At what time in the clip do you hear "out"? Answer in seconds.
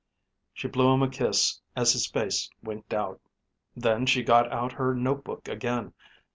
2.91-3.21, 4.51-4.71